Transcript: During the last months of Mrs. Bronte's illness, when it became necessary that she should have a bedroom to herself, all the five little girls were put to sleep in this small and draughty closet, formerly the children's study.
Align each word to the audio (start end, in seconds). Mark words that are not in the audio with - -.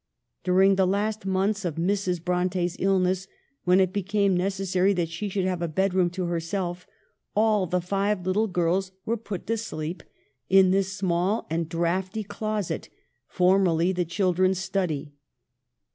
During 0.43 0.77
the 0.77 0.87
last 0.87 1.27
months 1.27 1.63
of 1.63 1.75
Mrs. 1.75 2.25
Bronte's 2.25 2.75
illness, 2.79 3.27
when 3.65 3.79
it 3.79 3.93
became 3.93 4.35
necessary 4.35 4.93
that 4.93 5.09
she 5.09 5.29
should 5.29 5.45
have 5.45 5.61
a 5.61 5.67
bedroom 5.67 6.09
to 6.09 6.25
herself, 6.25 6.87
all 7.35 7.67
the 7.67 7.81
five 7.81 8.25
little 8.25 8.47
girls 8.47 8.93
were 9.05 9.15
put 9.15 9.45
to 9.45 9.57
sleep 9.57 10.01
in 10.49 10.71
this 10.71 10.91
small 10.97 11.45
and 11.51 11.69
draughty 11.69 12.23
closet, 12.23 12.89
formerly 13.27 13.91
the 13.91 14.03
children's 14.03 14.57
study. 14.57 15.13